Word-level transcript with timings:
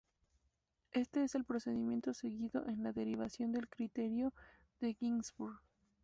Este 0.93 1.23
es 1.23 1.35
el 1.35 1.43
procedimiento 1.45 2.15
seguido 2.15 2.65
en 2.67 2.81
la 2.81 2.91
derivación 2.91 3.51
del 3.51 3.69
criterio 3.69 4.33
de 4.79 4.95
Ginzburg. 4.95 5.59